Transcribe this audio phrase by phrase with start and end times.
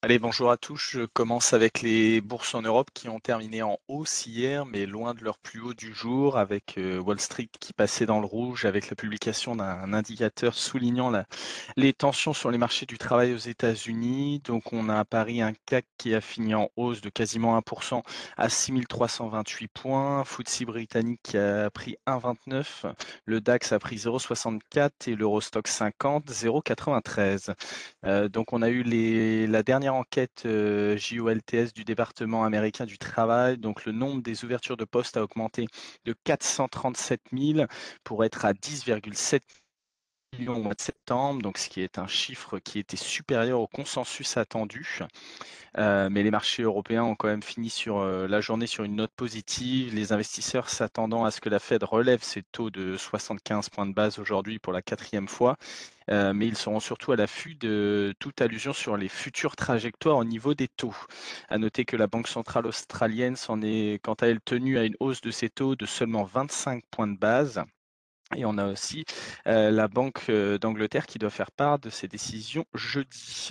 [0.00, 0.90] Allez, bonjour à tous.
[0.92, 5.12] Je commence avec les bourses en Europe qui ont terminé en hausse hier, mais loin
[5.12, 8.64] de leur plus haut du jour, avec euh, Wall Street qui passait dans le rouge
[8.64, 11.10] avec la publication d'un indicateur soulignant
[11.76, 14.40] les tensions sur les marchés du travail aux États-Unis.
[14.44, 18.00] Donc, on a à Paris un CAC qui a fini en hausse de quasiment 1%
[18.36, 20.24] à 6328 points.
[20.24, 22.94] FTSE britannique qui a pris 1,29.
[23.24, 27.52] Le DAX a pris 0,64 et l'Eurostock 50, 0,93.
[28.04, 32.98] Euh, donc, on a eu les, la dernière enquête euh, JOLTS du département américain du
[32.98, 35.66] travail, donc le nombre des ouvertures de postes a augmenté
[36.04, 37.66] de 437 000
[38.04, 39.40] pour être à 10,7
[40.46, 44.36] au mois de septembre, donc ce qui est un chiffre qui était supérieur au consensus
[44.36, 45.00] attendu.
[45.76, 48.96] Euh, mais les marchés européens ont quand même fini sur euh, la journée sur une
[48.96, 49.94] note positive.
[49.94, 53.92] Les investisseurs s'attendant à ce que la Fed relève ses taux de 75 points de
[53.92, 55.56] base aujourd'hui pour la quatrième fois.
[56.10, 60.24] Euh, mais ils seront surtout à l'affût de toute allusion sur les futures trajectoires au
[60.24, 60.94] niveau des taux.
[61.48, 64.96] À noter que la Banque centrale australienne s'en est quant à elle tenue à une
[65.00, 67.62] hausse de ses taux de seulement 25 points de base.
[68.36, 69.04] Et on a aussi
[69.46, 73.50] la Banque d'Angleterre qui doit faire part de ses décisions jeudi.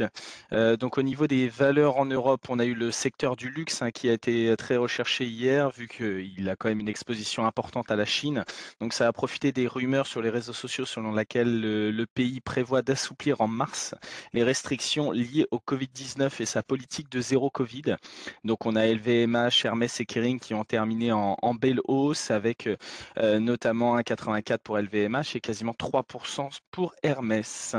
[0.51, 3.89] donc au niveau des valeurs en Europe, on a eu le secteur du luxe hein,
[3.89, 7.95] qui a été très recherché hier, vu qu'il a quand même une exposition importante à
[7.95, 8.43] la Chine.
[8.79, 12.81] Donc ça a profité des rumeurs sur les réseaux sociaux selon lesquelles le, pays prévoit
[12.81, 13.93] d'assouplir en mars
[14.33, 17.97] les restrictions liées au Covid-19 et sa politique de zéro Covid.
[18.43, 22.69] Donc on a LVMH, Hermès et Kering qui ont terminé en, en belle hausse avec
[23.17, 27.75] notamment un 84 LVMH et quasiment 3% pour Hermès.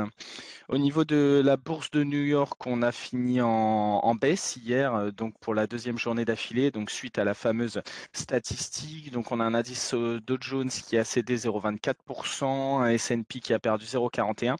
[0.69, 5.11] Au niveau de la bourse de New York, on a fini en, baisse hier, euh,
[5.11, 7.81] donc pour la deuxième journée d'affilée, donc suite à la fameuse
[8.13, 9.11] statistique.
[9.11, 13.59] Donc on a un indice Dow Jones qui a cédé 0,24%, un S&P qui a
[13.59, 14.55] perdu 0,41%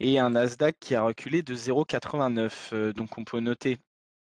[0.00, 2.50] et un Nasdaq qui a reculé de 0,89%.
[2.72, 3.78] Euh, donc on peut noter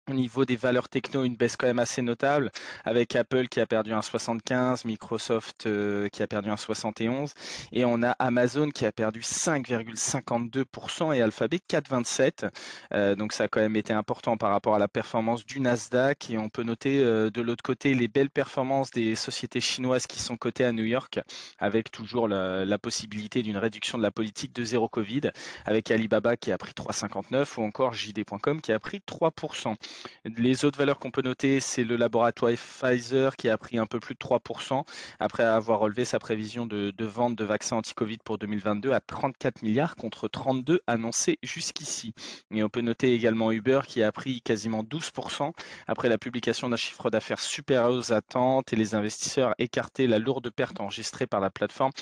[0.09, 2.51] au niveau des valeurs techno, une baisse quand même assez notable,
[2.85, 7.33] avec Apple qui a perdu un 75, Microsoft euh, qui a perdu un 71,
[7.73, 12.51] et on a Amazon qui a perdu 5,52% et Alphabet 4,27.
[12.93, 16.31] Euh, donc ça a quand même été important par rapport à la performance du Nasdaq,
[16.31, 20.21] et on peut noter euh, de l'autre côté les belles performances des sociétés chinoises qui
[20.21, 21.19] sont cotées à New York,
[21.59, 25.33] avec toujours la, la possibilité d'une réduction de la politique de zéro Covid,
[25.65, 29.75] avec Alibaba qui a pris 3,59 ou encore JD.com qui a pris 3%.
[30.25, 34.01] Les autres valeurs qu'on peut noter, c'est le laboratoire Pfizer qui a pris un peu
[34.01, 34.85] plus de 3%
[35.21, 39.97] après avoir relevé sa prévision de, vente de vaccins anti-Covid pour 2022 à 34 milliards
[39.97, 42.15] contre 32 annoncés jusqu'ici.
[42.51, 45.53] Et on peut noter également Uber qui a pris quasiment 12%
[45.87, 50.51] après la publication d'un chiffre d'affaires supérieur aux attentes et les investisseurs écartaient la lourde
[50.51, 51.93] perte enregistrée par la plateforme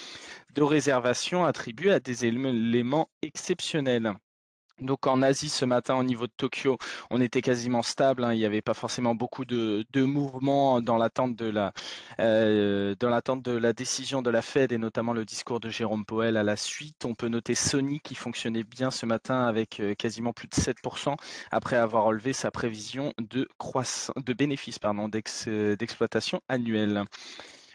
[0.55, 4.15] de réservation attribuée à des éléments exceptionnels.
[4.81, 6.79] Donc en Asie ce matin au niveau de Tokyo,
[7.11, 8.25] on était quasiment stable.
[8.25, 8.33] Hein.
[8.35, 11.73] il n'y avait pas forcément beaucoup de, mouvements dans l'attente de la
[12.21, 16.05] euh, dans l'attente de la décision de la Fed et notamment le discours de Jérôme
[16.05, 17.05] Powell à la suite.
[17.05, 21.15] On peut noter Sony qui fonctionnait bien ce matin avec euh, quasiment plus de 7%
[21.53, 27.05] après avoir relevé sa prévision de croissance de bénéfices pardon d'exploitation annuelle.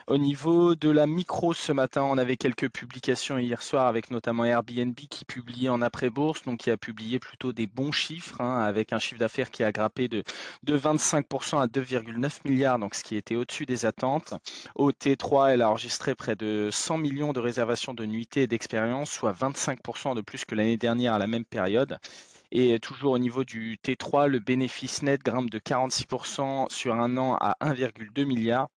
[0.10, 4.44] Au niveau de la micro, ce matin, on avait quelques publications hier soir avec notamment
[4.44, 8.92] Airbnb qui publiait en après-bourse, donc qui a publié plutôt des bons chiffres, hein, avec
[8.92, 10.24] un chiffre d'affaires qui a grappé de,
[10.64, 14.34] de 25% à 2,9 milliards, donc ce qui était au-dessus des attentes.
[14.74, 19.12] Au T3, elle a enregistré près de 100 millions de réservations de nuitées et d'expérience,
[19.12, 22.00] soit 25% de plus que l'année dernière à la même période.
[22.52, 27.36] Et toujours au niveau du T3, le bénéfice net grimpe de 46% sur un an
[27.40, 28.70] à 1,2 milliard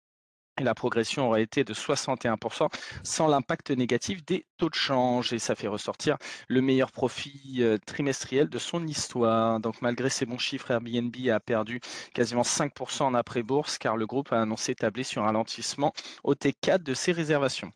[0.61, 2.69] la progression aurait été de 61%
[3.03, 6.19] sans l'impact négatif des taux de change et ça fait ressortir
[6.49, 9.61] le meilleur profit euh, trimestriel de son histoire.
[9.61, 11.81] Donc malgré ces bons chiffres, Airbnb a perdu
[12.13, 16.83] quasiment 5% en après-bourse car le groupe a annoncé tabler sur un ralentissement au T4
[16.83, 17.73] de ses réservations.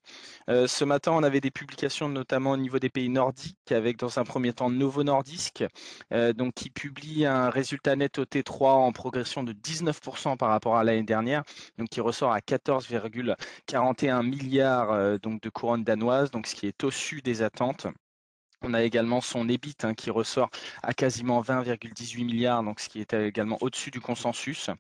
[0.51, 4.19] Euh, ce matin, on avait des publications notamment au niveau des pays nordiques avec dans
[4.19, 5.65] un premier temps Novo Nordisk
[6.13, 10.77] euh, donc qui publie un résultat net au T3 en progression de 19% par rapport
[10.77, 11.43] à l'année dernière,
[11.79, 16.67] donc qui ressort à 4 14,41 milliards euh, donc de couronnes danoises, donc ce qui
[16.67, 17.87] est au-dessus des attentes.
[18.63, 20.49] On a également son EBIT hein, qui ressort
[20.83, 24.71] à quasiment 20,18 milliards, donc ce qui est également au-dessus du consensus.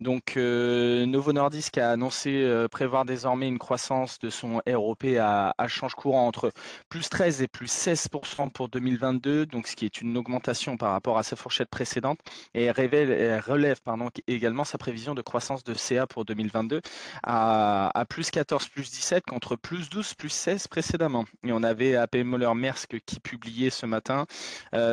[0.00, 5.54] Donc euh, Novo Nordisk a annoncé euh, prévoir désormais une croissance de son ROP à,
[5.68, 6.52] change courant entre
[6.90, 11.16] plus 13 et plus 16% pour 2022, donc ce qui est une augmentation par rapport
[11.16, 12.18] à sa fourchette précédente,
[12.52, 13.78] et révèle, relève
[14.26, 16.82] également sa prévision de croissance de CA pour 2022
[17.22, 21.24] à, plus 14, plus 17 contre plus 12, plus 16 précédemment.
[21.42, 24.26] Et on avait AP Moller Maersk qui publiait ce matin.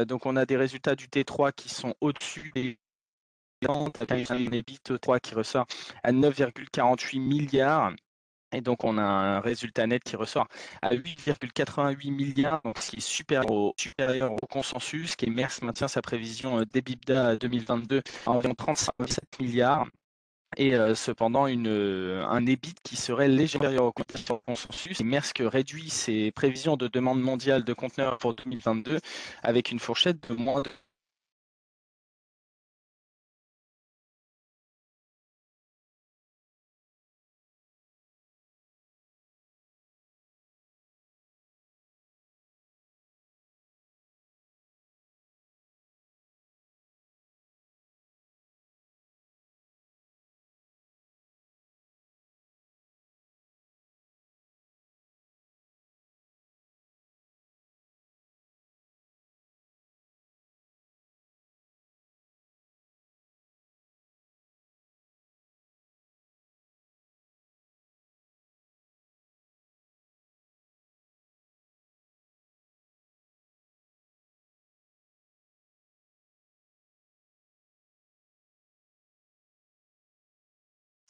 [0.08, 2.78] donc on a des résultats du T3 qui sont au-dessus des
[3.68, 5.66] un EBIT 3 qui ressort
[6.04, 7.94] à 9,48 milliards.
[8.54, 10.48] Et donc, on a un résultat net qui ressort
[10.82, 16.02] à 8,88 milliards, donc ce qui est supérieur au, consensus, qui est Merck maintient sa
[16.02, 19.88] prévision d'EBITDA 2022 à environ 37 milliards.
[20.58, 23.94] Et cependant, une, un EBIT qui serait légèrement au
[24.46, 25.00] consensus.
[25.00, 29.00] Et Maersk réduit ses prévisions de demande mondiale de conteneurs pour 2022
[29.44, 30.70] avec une fourchette de moins de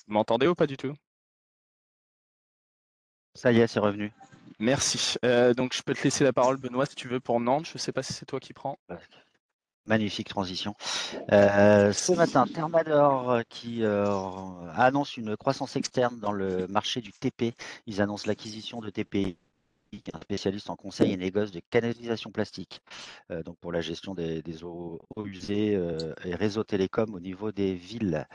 [0.08, 0.94] Vous m'entendez ou pas du tout?
[3.34, 4.12] Ça y est, c'est revenu.
[4.60, 5.16] Merci.
[5.26, 7.66] Euh, donc je peux te laisser la parole, Benoît, si tu veux, pour Nantes.
[7.66, 8.78] Je ne sais pas si c'est toi qui prends.
[9.88, 10.76] Magnifique transition.
[11.32, 17.56] Euh, ce matin, Thermador euh, qui annonce une croissance externe dans le marché du TP.
[17.88, 19.38] Ils annoncent l'acquisition de TP
[20.14, 22.82] un spécialiste en conseil et négoce de canalisation plastique,
[23.30, 27.74] euh, donc pour la gestion des, eaux, usées euh, et réseaux télécoms au niveau des
[27.74, 28.26] villes.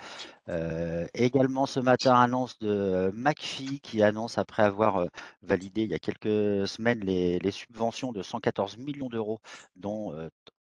[0.49, 5.07] Euh, également ce matin, annonce de McPhee qui annonce après avoir
[5.43, 9.41] validé il y a quelques semaines les, subventions de 114 millions d'euros,
[9.77, 10.13] dont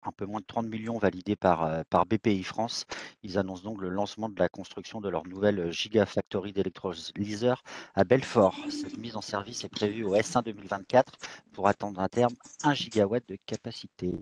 [0.06, 2.85] un peu moins de 30 millions validés par, par BPI France.
[3.23, 7.62] Ils annoncent donc le lancement de la construction de leur nouvelle Gigafactory d'électrolyseurs
[7.95, 8.56] à Belfort.
[8.71, 11.12] Cette mise en service est prévue au S1 2024
[11.53, 14.12] pour attendre un terme 1 gigawatt de capacité.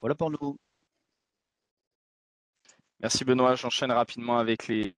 [0.00, 0.56] Voilà pour nous.
[3.00, 3.54] Merci Benoît.
[3.54, 4.94] J'enchaîne rapidement avec les,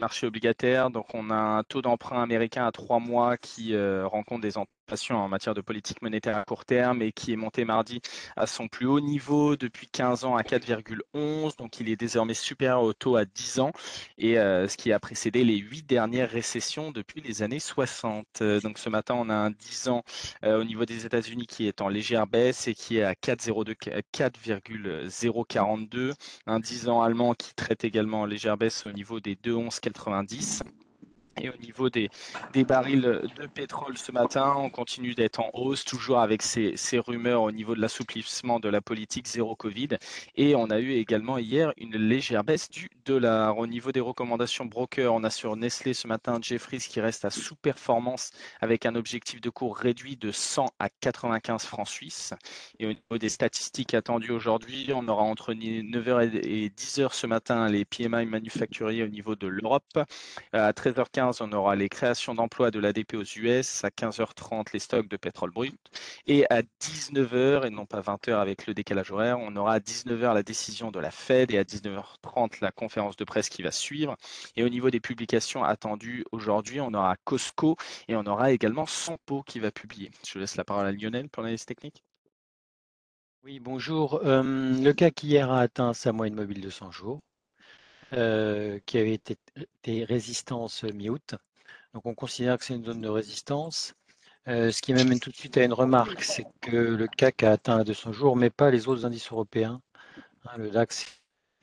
[0.00, 0.90] marchés obligataires.
[0.90, 4.58] Donc, on a un taux d'emprunt américain à trois mois qui euh, rencontre des,
[5.10, 8.00] en matière de politique monétaire à court terme et qui est monté mardi
[8.36, 11.56] à son plus haut niveau depuis 15 ans à 4,11.
[11.58, 13.72] Donc il est désormais supérieur au taux à 10 ans
[14.16, 18.42] et euh, ce qui a précédé les huit dernières récessions depuis les années 60.
[18.62, 20.02] Donc ce matin, on a un 10 ans
[20.44, 26.12] euh, au niveau des États-Unis qui est en légère baisse et qui est à 4,042.
[26.46, 30.62] Un 10 ans allemand qui traite également en légère baisse au niveau des 2,1190.
[31.40, 32.10] Et au niveau des,
[32.52, 33.00] des, barils
[33.36, 37.52] de pétrole ce matin, on continue d'être en hausse, toujours avec ces, ces rumeurs au
[37.52, 39.88] niveau de l'assouplissement de la politique zéro Covid.
[40.36, 43.58] Et on a eu également hier une légère baisse du dollar.
[43.58, 47.30] Au niveau des recommandations broker, on a sur Nestlé ce matin Jeffries qui reste à
[47.30, 48.30] sous-performance
[48.60, 52.34] avec un objectif de cours réduit de 100 à 95 francs suisses.
[52.78, 57.68] Et au niveau des statistiques attendues aujourd'hui, on aura entre 9h et 10h ce matin
[57.68, 59.98] les PMI manufacturiers au niveau de l'Europe.
[60.52, 65.08] À 13h15, on aura les créations d'emplois de l'ADP aux US, à 15h30 les stocks
[65.08, 65.78] de pétrole brut,
[66.26, 70.34] et à 19h, et non pas 20h avec le décalage horaire, on aura à 19h
[70.34, 74.16] la décision de la Fed et à 19h30 la conférence de presse qui va suivre.
[74.56, 77.76] Et au niveau des publications attendues aujourd'hui, on aura Costco
[78.08, 80.10] et on aura également Sampo qui va publier.
[80.26, 82.02] Je laisse la parole à Lionel pour l'analyse technique.
[83.44, 84.20] Oui, bonjour.
[84.24, 87.20] Euh, le CAC hier a atteint sa moyenne mobile de 100 jours.
[88.14, 89.36] Euh, qui avait été
[89.82, 91.34] des résistances mi-août.
[91.92, 93.92] Donc on considère que c'est une zone de résistance.
[94.48, 97.52] Euh, ce qui m'amène tout de suite à une remarque, c'est que le CAC a
[97.52, 99.82] atteint à 200 jours, mais pas les autres indices européens.
[100.46, 101.20] Hein, le DAX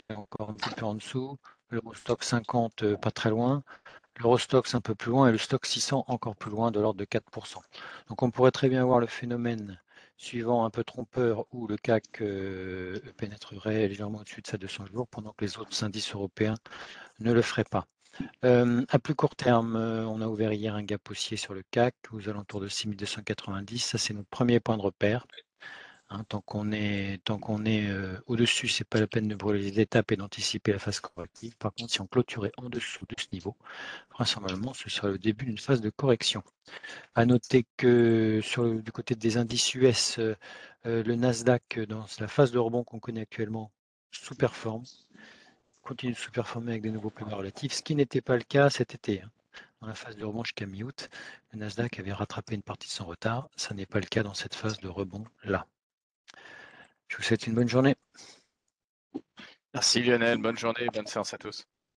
[0.10, 1.38] est encore un petit peu en dessous,
[1.72, 3.64] l'Eurostock 50 euh, pas très loin,
[4.20, 7.06] l'Eurostox un peu plus loin et le stock 600 encore plus loin de l'ordre de
[7.06, 7.58] 4%.
[8.10, 9.80] Donc on pourrait très bien voir le phénomène
[10.18, 15.08] suivant un peu trompeur où le CAC euh, pénétrerait légèrement au-dessus de sa 200 jours
[15.08, 16.56] pendant que les autres indices européens
[17.20, 17.88] ne le feraient pas.
[18.46, 21.64] Euh, à plus court terme, euh, on a ouvert hier un gap haussier sur le
[21.72, 23.80] CAC aux alentours de 6290.
[23.80, 25.26] Ça, c'est notre premier point de repère.
[26.10, 27.32] Hein, tant qu'on est, est
[28.28, 31.56] au-dessus, ce n'est pas la peine de brûler les étapes et d'anticiper la phase corrective.
[31.58, 33.56] Par contre, si on clôturait en dessous de ce niveau,
[34.12, 36.44] vraisemblablement, ce serait le début d'une phase de correction.
[37.16, 40.20] À noter que sur du côté des indices US,
[40.84, 43.72] le Nasdaq, dans la phase de rebond qu'on connaît actuellement,
[44.12, 44.84] sous-performe,
[45.82, 48.70] continue de sous-performer avec des nouveaux plus bas relatifs, ce qui n'était pas le cas
[48.70, 49.24] cet été.
[49.24, 49.32] Hein.
[49.82, 51.10] Dans la phase de rebond jusqu'à mi-août,
[51.52, 53.50] le Nasdaq avait rattrapé une partie de son retard.
[53.56, 55.68] Ça n'est pas le cas dans cette phase de rebond là.
[57.08, 57.96] Je vous souhaite une bonne journée.
[59.74, 61.66] Merci Lionel, bonne journée, bonne séance à tous.